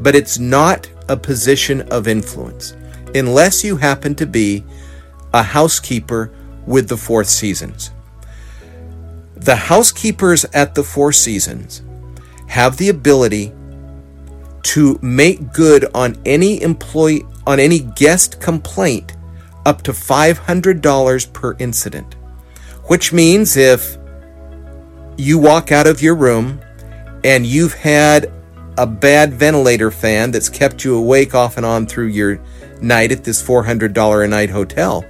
but 0.04 0.16
it's 0.16 0.38
not 0.38 0.88
a 1.10 1.18
position 1.18 1.82
of 1.90 2.08
influence 2.08 2.76
unless 3.16 3.64
you 3.64 3.78
happen 3.78 4.14
to 4.14 4.28
be 4.28 4.64
a 5.34 5.42
housekeeper 5.42 6.32
with 6.68 6.90
the 6.90 6.98
Fourth 6.98 7.28
Seasons. 7.28 7.92
The 9.36 9.56
housekeepers 9.56 10.46
at 10.54 10.76
the 10.76 10.84
Four 10.84 11.14
Seasons 11.14 11.82
have 12.48 12.78
the 12.78 12.90
ability 12.90 13.54
to 14.64 15.00
make 15.02 15.54
good 15.54 15.86
on 15.96 16.18
any 16.26 16.62
employee 16.62 17.24
on 17.46 17.60
any 17.60 17.80
guest 17.80 18.42
complaint 18.42 19.16
up 19.66 19.82
to 19.84 19.92
$500 19.92 21.34
per 21.34 21.56
incident. 21.60 22.16
Which 22.86 23.14
means 23.14 23.56
if 23.56 23.98
you 25.18 25.38
walk 25.38 25.72
out 25.72 25.88
of 25.88 26.02
your 26.02 26.16
room 26.16 26.62
and 27.24 27.46
you've 27.46 27.74
had 27.74 28.32
a 28.78 28.86
bad 28.86 29.34
ventilator 29.34 29.90
fan 29.90 30.32
that's 30.32 30.50
kept 30.50 30.84
you 30.84 30.96
awake 30.96 31.34
off 31.34 31.58
and 31.58 31.66
on 31.66 31.86
through 31.86 32.08
your 32.08 32.40
night 32.82 33.12
at 33.12 33.24
this 33.24 33.42
$400 33.42 34.24
a 34.24 34.28
night 34.28 34.50
hotel, 34.50 35.06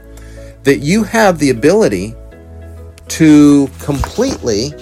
that 0.67 0.79
you 0.79 1.01
have 1.01 1.39
the 1.39 1.49
ability 1.49 2.13
to 3.07 3.69
completely 3.79 4.73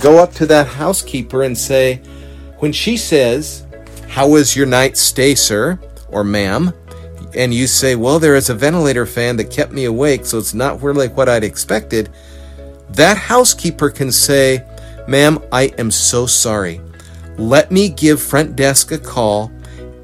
go 0.00 0.16
up 0.16 0.32
to 0.32 0.46
that 0.46 0.66
housekeeper 0.66 1.42
and 1.42 1.58
say, 1.58 1.96
when 2.60 2.72
she 2.72 2.96
says, 2.96 3.66
how 4.08 4.26
was 4.26 4.56
your 4.56 4.64
night 4.66 4.96
stay, 4.96 5.34
sir 5.34 5.78
or 6.08 6.24
ma'am? 6.24 6.72
And 7.34 7.52
you 7.52 7.66
say, 7.66 7.96
Well, 7.96 8.18
there 8.18 8.34
is 8.34 8.48
a 8.48 8.54
ventilator 8.54 9.04
fan 9.04 9.36
that 9.36 9.50
kept 9.50 9.72
me 9.72 9.84
awake, 9.84 10.24
so 10.24 10.38
it's 10.38 10.54
not 10.54 10.82
really 10.82 11.08
what 11.08 11.28
I'd 11.28 11.44
expected. 11.44 12.08
That 12.88 13.18
housekeeper 13.18 13.90
can 13.90 14.10
say, 14.10 14.64
Ma'am, 15.06 15.38
I 15.52 15.64
am 15.76 15.90
so 15.90 16.24
sorry. 16.24 16.80
Let 17.36 17.70
me 17.70 17.90
give 17.90 18.22
front 18.22 18.56
desk 18.56 18.90
a 18.90 18.98
call 18.98 19.52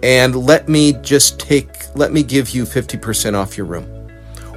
and 0.03 0.37
let 0.37 0.69
me 0.69 0.93
just 1.01 1.41
take, 1.41 1.71
let 1.97 2.13
me 2.13 2.23
give 2.23 2.51
you 2.51 2.65
50% 2.65 3.33
off 3.33 3.57
your 3.57 3.67
room. 3.67 3.94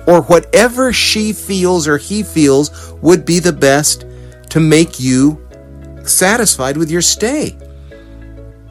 Or 0.07 0.21
whatever 0.23 0.93
she 0.93 1.33
feels 1.33 1.87
or 1.87 1.97
he 1.97 2.23
feels 2.23 2.93
would 3.01 3.25
be 3.25 3.39
the 3.39 3.53
best 3.53 4.05
to 4.49 4.59
make 4.59 4.99
you 4.99 5.45
satisfied 6.03 6.77
with 6.77 6.89
your 6.89 7.01
stay. 7.01 7.57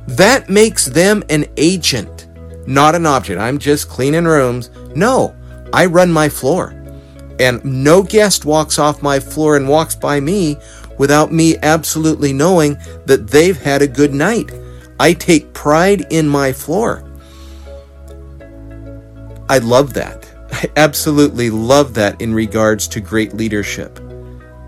That 0.08 0.48
makes 0.48 0.86
them 0.86 1.22
an 1.28 1.46
agent. 1.56 2.26
not 2.66 2.94
an 2.94 3.06
object. 3.06 3.40
I'm 3.40 3.58
just 3.58 3.88
cleaning 3.88 4.24
rooms. 4.24 4.70
No, 4.94 5.36
I 5.72 5.86
run 5.86 6.10
my 6.10 6.28
floor. 6.28 6.70
And 7.38 7.64
no 7.64 8.02
guest 8.02 8.44
walks 8.44 8.78
off 8.78 9.02
my 9.02 9.20
floor 9.20 9.56
and 9.56 9.68
walks 9.68 9.94
by 9.94 10.20
me 10.20 10.56
without 10.98 11.32
me 11.32 11.56
absolutely 11.58 12.32
knowing 12.32 12.78
that 13.04 13.28
they've 13.28 13.60
had 13.60 13.82
a 13.82 13.86
good 13.86 14.14
night. 14.14 14.50
I 14.98 15.12
take 15.12 15.52
pride 15.52 16.06
in 16.10 16.26
my 16.26 16.52
floor. 16.52 17.04
I 19.48 19.58
love 19.58 19.92
that. 19.94 20.25
I 20.56 20.70
absolutely 20.76 21.50
love 21.50 21.92
that 21.94 22.22
in 22.22 22.32
regards 22.32 22.88
to 22.88 22.98
great 22.98 23.34
leadership 23.34 24.00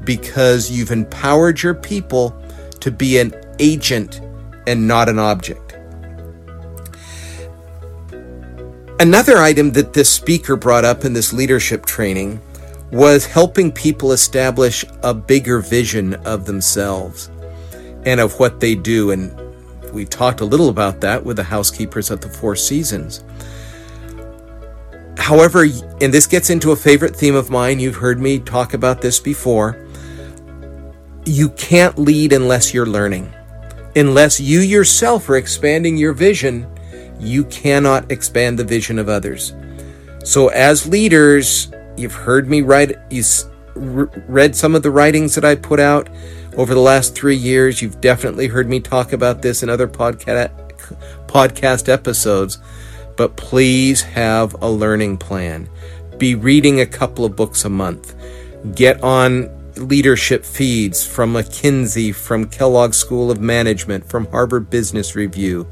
because 0.04 0.70
you've 0.70 0.90
empowered 0.90 1.62
your 1.62 1.72
people 1.72 2.38
to 2.80 2.90
be 2.90 3.16
an 3.16 3.32
agent 3.58 4.20
and 4.66 4.86
not 4.86 5.08
an 5.08 5.18
object. 5.18 5.78
Another 9.00 9.38
item 9.38 9.72
that 9.72 9.94
this 9.94 10.10
speaker 10.10 10.56
brought 10.56 10.84
up 10.84 11.06
in 11.06 11.14
this 11.14 11.32
leadership 11.32 11.86
training 11.86 12.42
was 12.92 13.24
helping 13.24 13.72
people 13.72 14.12
establish 14.12 14.84
a 15.02 15.14
bigger 15.14 15.58
vision 15.58 16.12
of 16.26 16.44
themselves 16.44 17.30
and 18.04 18.20
of 18.20 18.38
what 18.38 18.60
they 18.60 18.74
do. 18.74 19.10
And 19.10 19.34
we 19.94 20.04
talked 20.04 20.42
a 20.42 20.44
little 20.44 20.68
about 20.68 21.00
that 21.00 21.24
with 21.24 21.36
the 21.36 21.44
housekeepers 21.44 22.10
at 22.10 22.20
the 22.20 22.28
Four 22.28 22.56
Seasons. 22.56 23.24
However, 25.28 25.66
and 26.00 26.14
this 26.14 26.26
gets 26.26 26.48
into 26.48 26.70
a 26.70 26.76
favorite 26.76 27.14
theme 27.14 27.34
of 27.34 27.50
mine, 27.50 27.80
you've 27.80 27.96
heard 27.96 28.18
me 28.18 28.38
talk 28.38 28.72
about 28.72 29.02
this 29.02 29.20
before. 29.20 29.76
You 31.26 31.50
can't 31.50 31.98
lead 31.98 32.32
unless 32.32 32.72
you're 32.72 32.86
learning. 32.86 33.30
Unless 33.94 34.40
you 34.40 34.60
yourself 34.60 35.28
are 35.28 35.36
expanding 35.36 35.98
your 35.98 36.14
vision, 36.14 36.66
you 37.20 37.44
cannot 37.44 38.10
expand 38.10 38.58
the 38.58 38.64
vision 38.64 38.98
of 38.98 39.10
others. 39.10 39.52
So, 40.24 40.48
as 40.48 40.88
leaders, 40.88 41.70
you've 41.98 42.14
heard 42.14 42.48
me 42.48 42.62
write, 42.62 42.96
you 43.10 43.22
read 43.74 44.56
some 44.56 44.74
of 44.74 44.82
the 44.82 44.90
writings 44.90 45.34
that 45.34 45.44
I 45.44 45.56
put 45.56 45.78
out 45.78 46.08
over 46.56 46.72
the 46.72 46.80
last 46.80 47.14
three 47.14 47.36
years. 47.36 47.82
You've 47.82 48.00
definitely 48.00 48.46
heard 48.46 48.66
me 48.66 48.80
talk 48.80 49.12
about 49.12 49.42
this 49.42 49.62
in 49.62 49.68
other 49.68 49.88
podcast 49.88 50.50
podcast 51.26 51.90
episodes 51.90 52.56
but 53.18 53.36
please 53.36 54.00
have 54.00 54.54
a 54.62 54.70
learning 54.70 55.18
plan. 55.18 55.68
Be 56.16 56.36
reading 56.36 56.80
a 56.80 56.86
couple 56.86 57.24
of 57.24 57.36
books 57.36 57.64
a 57.64 57.68
month. 57.68 58.14
Get 58.74 59.02
on 59.02 59.50
leadership 59.74 60.44
feeds 60.44 61.04
from 61.04 61.34
McKinsey, 61.34 62.14
from 62.14 62.46
Kellogg 62.48 62.94
School 62.94 63.30
of 63.30 63.40
Management, 63.40 64.08
from 64.08 64.26
Harvard 64.26 64.70
Business 64.70 65.16
Review. 65.16 65.68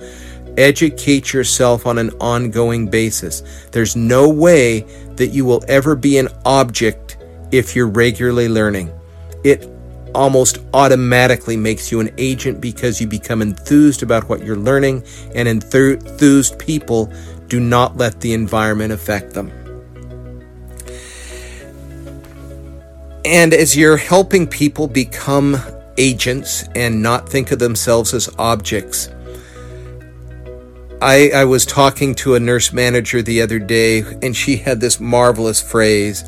Educate 0.58 1.32
yourself 1.32 1.86
on 1.86 1.98
an 1.98 2.10
ongoing 2.20 2.88
basis. 2.88 3.42
There's 3.70 3.94
no 3.94 4.28
way 4.28 4.80
that 5.14 5.28
you 5.28 5.44
will 5.44 5.62
ever 5.68 5.94
be 5.94 6.18
an 6.18 6.28
object 6.44 7.16
if 7.52 7.76
you're 7.76 7.88
regularly 7.88 8.48
learning. 8.48 8.92
It 9.44 9.70
almost 10.14 10.58
automatically 10.72 11.56
makes 11.56 11.92
you 11.92 12.00
an 12.00 12.10
agent 12.16 12.60
because 12.60 13.00
you 13.00 13.06
become 13.06 13.42
enthused 13.42 14.02
about 14.02 14.28
what 14.28 14.42
you're 14.42 14.56
learning, 14.56 15.04
and 15.34 15.46
enthused 15.46 16.58
people 16.58 17.12
do 17.48 17.60
not 17.60 17.96
let 17.96 18.20
the 18.20 18.32
environment 18.32 18.92
affect 18.92 19.34
them. 19.34 19.52
And 23.24 23.52
as 23.52 23.76
you're 23.76 23.96
helping 23.96 24.46
people 24.46 24.86
become 24.86 25.56
agents 25.98 26.64
and 26.74 27.02
not 27.02 27.28
think 27.28 27.50
of 27.50 27.58
themselves 27.58 28.14
as 28.14 28.28
objects, 28.38 29.08
I, 31.02 31.30
I, 31.34 31.44
was 31.44 31.66
talking 31.66 32.14
to 32.16 32.36
a 32.36 32.40
nurse 32.40 32.72
manager 32.72 33.20
the 33.20 33.42
other 33.42 33.58
day, 33.58 34.02
and 34.22 34.34
she 34.34 34.56
had 34.56 34.80
this 34.80 34.98
marvelous 34.98 35.60
phrase 35.60 36.24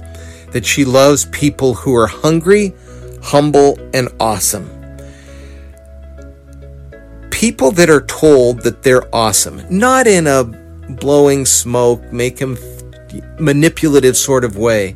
that 0.50 0.66
she 0.66 0.84
loves 0.84 1.24
people 1.26 1.74
who 1.74 1.94
are 1.94 2.06
hungry, 2.06 2.74
humble, 3.22 3.78
and 3.94 4.08
awesome. 4.20 4.68
People 7.30 7.70
that 7.70 7.88
are 7.88 8.02
told 8.02 8.62
that 8.62 8.82
they're 8.82 9.08
awesome, 9.14 9.62
not 9.70 10.06
in 10.06 10.26
a 10.26 10.44
blowing 10.88 11.46
smoke, 11.46 12.12
make 12.12 12.38
him 12.38 12.58
manipulative 13.38 14.16
sort 14.16 14.44
of 14.44 14.56
way. 14.56 14.94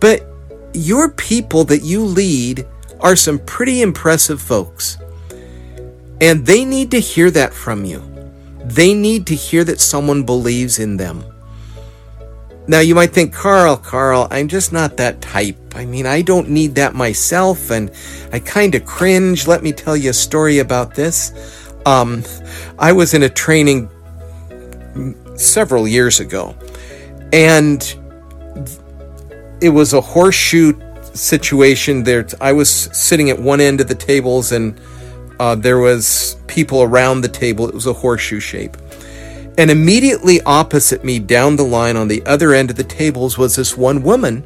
But 0.00 0.26
your 0.72 1.10
people 1.10 1.64
that 1.64 1.82
you 1.82 2.02
lead 2.04 2.66
are 3.00 3.16
some 3.16 3.38
pretty 3.40 3.82
impressive 3.82 4.40
folks. 4.40 4.98
And 6.20 6.46
they 6.46 6.64
need 6.64 6.90
to 6.92 7.00
hear 7.00 7.30
that 7.32 7.52
from 7.52 7.84
you. 7.84 8.02
They 8.64 8.94
need 8.94 9.26
to 9.28 9.34
hear 9.34 9.64
that 9.64 9.80
someone 9.80 10.24
believes 10.24 10.78
in 10.78 10.96
them. 10.96 11.24
Now, 12.68 12.80
you 12.80 12.96
might 12.96 13.12
think, 13.12 13.32
Karl, 13.32 13.76
Karl, 13.76 14.26
I'm 14.30 14.48
just 14.48 14.72
not 14.72 14.96
that 14.96 15.20
type. 15.20 15.56
I 15.76 15.84
mean, 15.84 16.04
I 16.04 16.20
don't 16.22 16.50
need 16.50 16.74
that 16.74 16.94
myself, 16.94 17.70
and 17.70 17.92
I 18.32 18.40
kind 18.40 18.74
of 18.74 18.84
cringe. 18.84 19.46
Let 19.46 19.62
me 19.62 19.70
tell 19.70 19.96
you 19.96 20.10
a 20.10 20.14
story 20.14 20.58
about 20.58 20.94
this. 20.94 21.32
Um, 21.86 22.24
I 22.76 22.90
was 22.90 23.14
in 23.14 23.22
a 23.22 23.28
training 23.28 23.88
several 25.36 25.86
years 25.86 26.20
ago. 26.20 26.54
And 27.32 27.82
it 29.60 29.70
was 29.70 29.92
a 29.92 30.00
horseshoe 30.00 30.74
situation 31.14 32.04
there. 32.04 32.26
I 32.40 32.52
was 32.52 32.70
sitting 32.70 33.30
at 33.30 33.38
one 33.38 33.60
end 33.60 33.80
of 33.80 33.88
the 33.88 33.94
tables 33.94 34.52
and 34.52 34.80
uh, 35.38 35.54
there 35.54 35.78
was 35.78 36.36
people 36.46 36.82
around 36.82 37.20
the 37.20 37.28
table. 37.28 37.68
It 37.68 37.74
was 37.74 37.86
a 37.86 37.92
horseshoe 37.92 38.40
shape. 38.40 38.76
And 39.58 39.70
immediately 39.70 40.42
opposite 40.42 41.04
me 41.04 41.18
down 41.18 41.56
the 41.56 41.64
line 41.64 41.96
on 41.96 42.08
the 42.08 42.24
other 42.26 42.52
end 42.52 42.70
of 42.70 42.76
the 42.76 42.84
tables 42.84 43.38
was 43.38 43.56
this 43.56 43.76
one 43.76 44.02
woman 44.02 44.44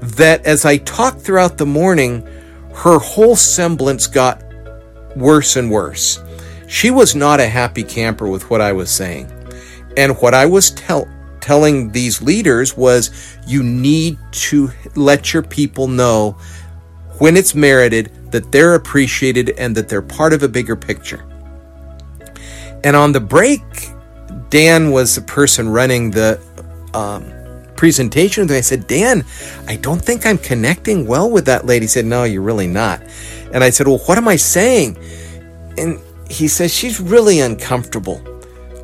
that 0.00 0.44
as 0.46 0.64
I 0.64 0.76
talked 0.78 1.20
throughout 1.20 1.58
the 1.58 1.66
morning, 1.66 2.26
her 2.72 2.98
whole 2.98 3.34
semblance 3.34 4.06
got 4.06 4.42
worse 5.16 5.56
and 5.56 5.70
worse. 5.70 6.20
She 6.68 6.90
was 6.90 7.16
not 7.16 7.40
a 7.40 7.48
happy 7.48 7.82
camper 7.82 8.28
with 8.28 8.48
what 8.50 8.60
I 8.60 8.72
was 8.72 8.90
saying. 8.90 9.32
And 9.96 10.16
what 10.18 10.34
I 10.34 10.46
was 10.46 10.70
tell, 10.70 11.08
telling 11.40 11.92
these 11.92 12.20
leaders 12.20 12.76
was 12.76 13.36
you 13.46 13.62
need 13.62 14.18
to 14.32 14.70
let 14.94 15.32
your 15.32 15.42
people 15.42 15.88
know 15.88 16.32
when 17.18 17.36
it's 17.36 17.54
merited 17.54 18.10
that 18.30 18.52
they're 18.52 18.74
appreciated 18.74 19.50
and 19.50 19.74
that 19.76 19.88
they're 19.88 20.02
part 20.02 20.32
of 20.32 20.42
a 20.42 20.48
bigger 20.48 20.76
picture. 20.76 21.24
And 22.84 22.94
on 22.94 23.12
the 23.12 23.20
break, 23.20 23.62
Dan 24.50 24.90
was 24.90 25.14
the 25.14 25.22
person 25.22 25.68
running 25.68 26.10
the 26.10 26.40
um, 26.94 27.32
presentation. 27.76 28.42
And 28.42 28.52
I 28.52 28.60
said, 28.60 28.86
Dan, 28.86 29.24
I 29.66 29.76
don't 29.76 30.00
think 30.00 30.26
I'm 30.26 30.38
connecting 30.38 31.06
well 31.06 31.30
with 31.30 31.46
that 31.46 31.66
lady. 31.66 31.84
He 31.84 31.88
said, 31.88 32.04
No, 32.04 32.24
you're 32.24 32.42
really 32.42 32.66
not. 32.66 33.02
And 33.52 33.64
I 33.64 33.70
said, 33.70 33.86
Well, 33.86 33.98
what 34.06 34.18
am 34.18 34.28
I 34.28 34.36
saying? 34.36 34.98
And 35.78 36.00
he 36.30 36.48
says, 36.48 36.72
She's 36.74 37.00
really 37.00 37.40
uncomfortable 37.40 38.20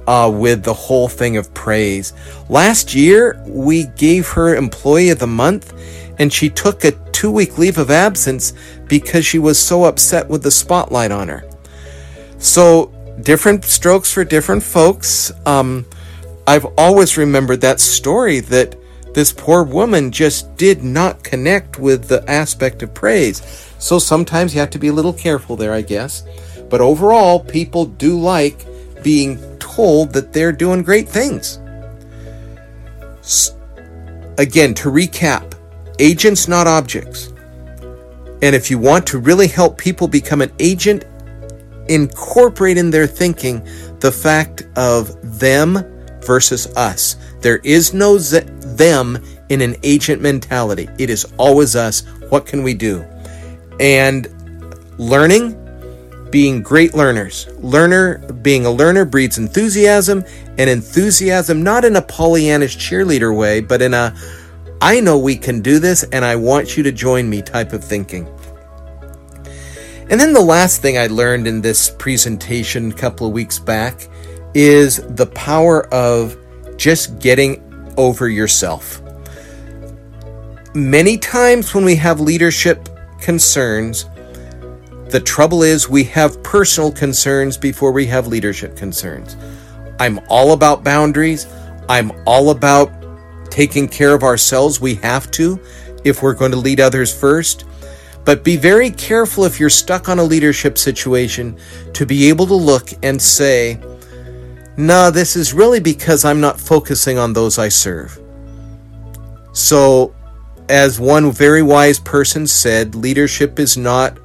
uh, 0.07 0.31
with 0.33 0.63
the 0.63 0.75
whole 0.75 1.09
thing 1.09 1.37
of 1.37 1.53
praise. 1.55 2.13
Last 2.49 2.95
year, 2.95 3.43
we 3.47 3.87
gave 3.87 4.29
her 4.29 4.57
Employee 4.57 5.11
of 5.11 5.19
the 5.19 5.27
Month, 5.27 5.73
and 6.19 6.33
she 6.33 6.49
took 6.49 6.85
a 6.85 6.93
two 7.13 7.31
week 7.31 7.59
leave 7.59 7.79
of 7.79 7.91
absence 7.91 8.53
because 8.87 9.25
she 9.25 9.39
was 9.39 9.59
so 9.59 9.85
upset 9.85 10.29
with 10.29 10.43
the 10.43 10.51
spotlight 10.51 11.13
on 11.13 11.29
her. 11.29 11.45
So, 12.39 12.93
different 13.23 13.65
strokes 13.65 14.13
for 14.13 14.25
different 14.25 14.63
folks. 14.63 15.33
Um, 15.47 15.87
I've 16.47 16.67
always 16.77 17.17
remembered 17.17 17.61
that 17.61 17.79
story 17.79 18.41
that 18.41 18.77
this 19.15 19.33
poor 19.33 19.63
woman 19.63 20.11
just 20.11 20.57
did 20.57 20.83
not 20.83 21.23
connect 21.23 21.79
with 21.79 22.09
the 22.09 22.29
aspect 22.29 22.83
of 22.83 22.95
praise. 22.95 23.43
So 23.79 23.99
sometimes 23.99 24.55
you 24.55 24.61
have 24.61 24.71
to 24.71 24.79
be 24.79 24.89
a 24.89 24.93
little 24.93 25.13
careful 25.13 25.57
there, 25.57 25.73
I 25.73 25.83
guess. 25.83 26.25
But 26.71 26.81
overall, 26.81 27.41
people 27.41 27.85
do 27.85 28.19
like 28.19 28.65
being 29.03 29.52
told 29.75 30.13
that 30.13 30.33
they're 30.33 30.53
doing 30.53 30.83
great 30.83 31.09
things. 31.09 31.59
Again, 34.39 34.75
to 34.75 34.91
recap, 34.91 35.55
agents, 35.99 36.49
not 36.49 36.67
objects. 36.67 37.33
And 38.43 38.57
if 38.57 38.71
you 38.71 38.79
want 38.79 39.07
to 39.09 39.19
really 39.19 39.47
help 39.47 39.79
people 39.79 40.09
become 40.09 40.41
an 40.41 40.53
agent, 40.59 41.05
incorporate 41.89 42.77
in 42.77 42.91
their 42.91 43.07
thinking 43.07 43.67
the 44.01 44.11
fact 44.11 44.65
of 44.77 45.39
them 45.39 45.85
versus 46.23 46.67
us. 46.77 47.17
There 47.41 47.59
is 47.59 47.95
no 47.95 48.19
z- 48.19 48.41
them 48.77 49.23
in 49.49 49.61
an 49.61 49.77
agent 49.83 50.21
mentality. 50.23 50.89
It 50.99 51.11
is 51.11 51.33
always 51.37 51.77
us. 51.77 52.01
What 52.31 52.47
can 52.47 52.63
we 52.63 52.75
do? 52.75 53.05
And 53.81 54.29
learning 54.99 55.62
being 56.33 56.63
great 56.63 56.95
learners. 56.95 57.47
Learner, 57.59 58.19
being 58.43 58.67
a 58.67 58.71
learner 58.71 59.05
breeds 59.05 59.39
enthusiasm, 59.39 60.25
and 60.59 60.69
enthusiasm 60.69 61.63
not 61.63 61.85
in 61.85 61.95
a 61.95 62.03
Pollyannish 62.03 62.77
cheerleader 62.77 63.37
way, 63.37 63.61
but 63.61 63.81
in 63.81 63.95
a 63.95 64.13
I 64.81 64.99
know 64.99 65.17
we 65.17 65.37
can 65.37 65.61
do 65.61 65.79
this 65.79 66.03
and 66.03 66.25
I 66.25 66.35
want 66.35 66.77
you 66.77 66.83
to 66.83 66.91
join 66.91 67.31
me 67.31 67.41
type 67.41 67.73
of 67.73 67.85
thinking. 67.85 68.27
And 70.11 70.19
then 70.21 70.33
the 70.33 70.41
last 70.41 70.83
thing 70.83 70.99
I 70.99 71.07
learned 71.07 71.47
in 71.47 71.61
this 71.61 71.89
presentation 71.89 72.91
a 72.91 72.95
couple 72.95 73.29
of 73.29 73.33
weeks 73.33 73.61
back 73.61 74.09
is 74.55 74.97
the 74.97 75.27
power 75.27 75.87
of 75.95 76.37
just 76.77 77.21
getting 77.21 77.63
over 77.97 78.29
yourself. 78.29 79.01
Many 80.75 81.17
times 81.17 81.73
when 81.75 81.85
we 81.85 81.95
have 81.97 82.19
leadership 82.19 82.89
concerns, 83.21 84.07
the 85.13 85.21
trouble 85.21 85.63
is 85.63 85.89
we 85.89 86.05
have 86.05 86.43
personal 86.43 86.91
concerns 86.91 87.59
before 87.59 87.93
we 87.93 88.07
have 88.07 88.27
leadership 88.27 88.77
concerns. 88.77 89.37
I'm 90.01 90.19
all 90.29 90.53
about 90.53 90.83
boundaries. 90.83 91.47
I'm 91.89 92.11
all 92.27 92.51
about 92.51 92.91
taking 93.51 93.87
care 93.87 94.15
of 94.15 94.23
ourselves. 94.23 94.81
We 94.81 94.95
have 94.97 95.31
to 95.33 95.61
if 96.05 96.23
we're 96.23 96.35
going 96.35 96.51
to 96.53 96.57
lead 96.57 96.81
others 96.81 97.15
first. 97.15 97.67
But 98.25 98.43
be 98.43 98.57
very 98.57 98.91
careful 98.91 99.45
if 99.45 99.61
you're 99.61 99.69
stuck 99.69 100.09
on 100.09 100.19
a 100.19 100.25
leadership 100.25 100.79
situation 100.79 101.59
to 101.93 102.07
be 102.07 102.29
able 102.29 102.47
to 102.47 102.55
look 102.55 102.91
and 103.03 103.21
say, 103.21 103.79
nah, 104.79 105.11
this 105.11 105.37
is 105.37 105.53
really 105.53 105.81
because 105.81 106.25
I'm 106.25 106.41
not 106.41 106.59
focusing 106.59 107.19
on 107.19 107.33
those 107.33 107.59
I 107.59 107.69
serve. 107.69 108.19
So, 109.53 110.15
as 110.69 110.99
one 110.99 111.31
very 111.33 111.63
wise 111.63 111.99
person 111.99 112.47
said, 112.47 112.95
leadership 112.95 113.59
is 113.59 113.77
not 113.77 114.17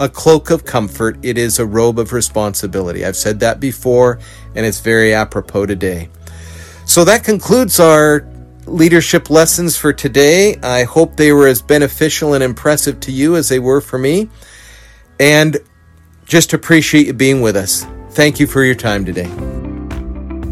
a 0.00 0.08
cloak 0.08 0.50
of 0.50 0.64
comfort, 0.64 1.18
it 1.22 1.36
is 1.36 1.58
a 1.58 1.66
robe 1.66 1.98
of 1.98 2.12
responsibility. 2.12 3.04
I've 3.04 3.16
said 3.16 3.38
that 3.40 3.60
before, 3.60 4.18
and 4.56 4.64
it's 4.64 4.80
very 4.80 5.14
apropos 5.14 5.66
today. 5.66 6.08
So, 6.86 7.04
that 7.04 7.22
concludes 7.22 7.78
our 7.78 8.26
leadership 8.66 9.30
lessons 9.30 9.76
for 9.76 9.92
today. 9.92 10.56
I 10.62 10.84
hope 10.84 11.16
they 11.16 11.32
were 11.32 11.46
as 11.46 11.60
beneficial 11.60 12.34
and 12.34 12.42
impressive 12.42 12.98
to 13.00 13.12
you 13.12 13.36
as 13.36 13.48
they 13.48 13.58
were 13.58 13.80
for 13.80 13.98
me. 13.98 14.28
And 15.20 15.58
just 16.24 16.54
appreciate 16.54 17.06
you 17.06 17.12
being 17.12 17.42
with 17.42 17.56
us. 17.56 17.84
Thank 18.10 18.40
you 18.40 18.46
for 18.46 18.64
your 18.64 18.74
time 18.74 19.04
today. 19.04 19.28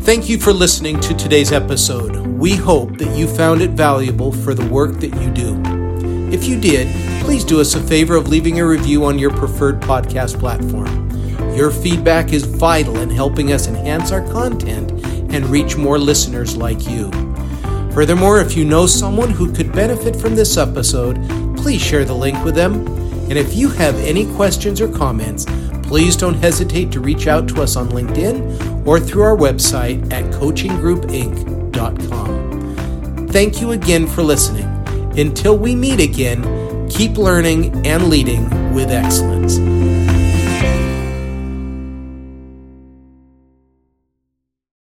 Thank 0.03 0.29
you 0.29 0.39
for 0.39 0.53
listening 0.53 1.01
to 1.01 1.15
today's 1.15 1.53
episode. 1.53 2.17
We 2.27 2.55
hope 2.55 2.99
that 2.99 3.17
you 3.17 3.27
found 3.27 3.63
it 3.63 3.71
valuable 3.71 4.33
for 4.33 4.55
the 4.55 4.67
work 4.67 5.01
that 5.01 5.15
you 5.21 5.31
do. 5.31 5.61
If 6.33 6.47
you 6.47 6.61
did, 6.61 6.87
please 7.21 7.45
do 7.45 7.61
us 7.61 7.75
a 7.75 7.81
favor 7.81 8.17
of 8.17 8.29
leaving 8.29 8.61
a 8.61 8.67
review 8.67 9.05
on 9.05 9.19
your 9.19 9.31
preferred 9.31 9.81
podcast 9.81 10.39
platform. 10.39 11.09
Your 11.55 11.71
feedback 11.71 12.33
is 12.33 12.45
vital 12.45 12.99
in 12.99 13.11
helping 13.11 13.53
us 13.53 13.67
enhance 13.67 14.13
our 14.13 14.23
content 14.33 14.91
and 15.33 15.47
reach 15.47 15.77
more 15.77 15.99
listeners 15.99 16.57
like 16.57 16.89
you. 16.89 17.11
Furthermore, 17.93 18.41
if 18.41 18.57
you 18.57 18.65
know 18.65 18.87
someone 18.87 19.31
who 19.31 19.53
could 19.53 19.73
benefit 19.73 20.17
from 20.17 20.35
this 20.35 20.57
episode, 20.57 21.17
please 21.57 21.83
share 21.83 22.05
the 22.05 22.15
link 22.15 22.43
with 22.45 22.55
them. 22.55 22.87
And 23.29 23.37
if 23.37 23.55
you 23.55 23.69
have 23.71 23.97
any 23.97 24.33
questions 24.35 24.81
or 24.81 24.89
comments, 24.89 25.45
please 25.83 26.17
don't 26.17 26.35
hesitate 26.35 26.93
to 26.93 27.01
reach 27.01 27.27
out 27.27 27.49
to 27.49 27.63
us 27.63 27.77
on 27.77 27.89
LinkedIn 27.89 28.87
or 28.87 29.01
through 29.01 29.23
our 29.23 29.37
website 29.37 30.13
at 30.13 30.25
coachinggroupinc.com. 30.33 33.29
Thank 33.29 33.61
you 33.61 33.73
again 33.73 34.07
for 34.07 34.23
listening. 34.23 34.65
Until 35.19 35.59
we 35.59 35.75
meet 35.75 36.01
again, 36.01 36.43
keep 36.89 37.17
learning 37.19 37.87
and 37.87 38.09
leading 38.09 38.75
with 38.75 38.91
excellence. 38.91 39.78